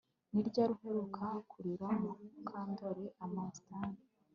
[0.31, 3.89] Ni ryari uheruka kurira Mukandoli Amastan